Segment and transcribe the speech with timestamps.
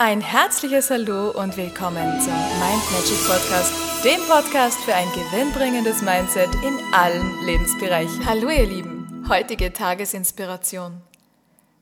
[0.00, 3.72] Ein herzliches Hallo und willkommen zum Mind Magic Podcast,
[4.04, 8.24] dem Podcast für ein gewinnbringendes Mindset in allen Lebensbereichen.
[8.24, 11.00] Hallo ihr Lieben, heutige Tagesinspiration.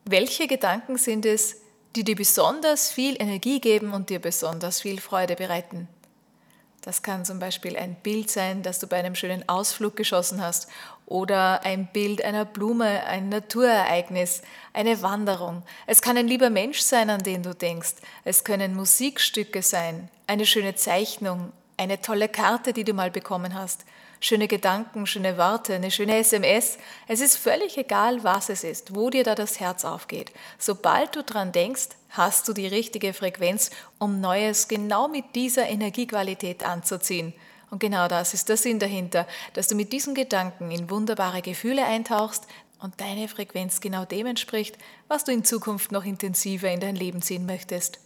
[0.06, 1.60] Welche Gedanken sind es,
[1.94, 5.86] die dir besonders viel Energie geben und dir besonders viel Freude bereiten?
[6.86, 10.68] Das kann zum Beispiel ein Bild sein, das du bei einem schönen Ausflug geschossen hast
[11.04, 14.42] oder ein Bild einer Blume, ein Naturereignis,
[14.72, 15.64] eine Wanderung.
[15.88, 17.94] Es kann ein lieber Mensch sein, an den du denkst.
[18.22, 23.84] Es können Musikstücke sein, eine schöne Zeichnung, eine tolle Karte, die du mal bekommen hast
[24.20, 26.78] schöne Gedanken, schöne Worte, eine schöne SMS.
[27.06, 30.32] Es ist völlig egal, was es ist, wo dir da das Herz aufgeht.
[30.58, 36.64] Sobald du dran denkst, hast du die richtige Frequenz, um Neues genau mit dieser Energiequalität
[36.64, 37.34] anzuziehen.
[37.70, 41.84] Und genau das ist der Sinn dahinter, dass du mit diesen Gedanken in wunderbare Gefühle
[41.84, 42.46] eintauchst
[42.80, 47.22] und deine Frequenz genau dem entspricht, was du in Zukunft noch intensiver in dein Leben
[47.22, 47.98] ziehen möchtest.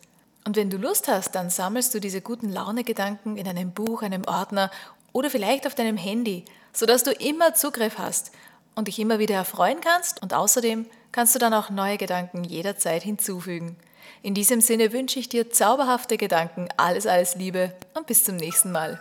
[0.44, 4.24] Und wenn du Lust hast, dann sammelst du diese guten Laune-Gedanken in einem Buch, einem
[4.24, 4.70] Ordner
[5.12, 8.32] oder vielleicht auf deinem Handy, sodass du immer Zugriff hast
[8.74, 13.02] und dich immer wieder erfreuen kannst und außerdem kannst du dann auch neue Gedanken jederzeit
[13.02, 13.76] hinzufügen.
[14.22, 18.72] In diesem Sinne wünsche ich dir zauberhafte Gedanken, alles, alles Liebe und bis zum nächsten
[18.72, 19.00] Mal.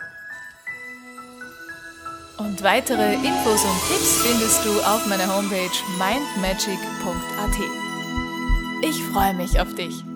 [2.38, 7.58] Und weitere Infos und Tipps findest du auf meiner Homepage mindmagic.at.
[8.82, 10.09] Ich freue mich auf dich.